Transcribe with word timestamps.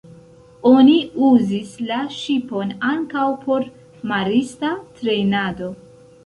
Oni 0.67 0.93
uzis 1.27 1.73
la 1.89 1.99
ŝipon 2.21 2.71
ankaŭ 2.93 3.27
por 3.45 3.69
marista 4.13 4.73
trejnado. 4.99 5.71